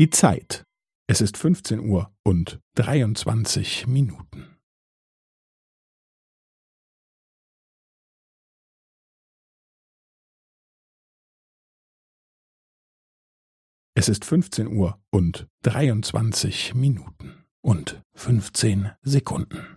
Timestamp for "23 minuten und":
15.64-18.00